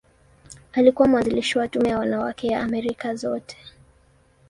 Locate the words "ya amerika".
2.47-3.15